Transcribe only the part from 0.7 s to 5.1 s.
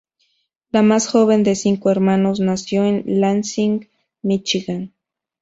La más joven de cinco hermanos, nació en Lansing, Michigan.